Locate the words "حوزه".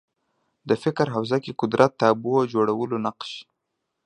1.15-1.37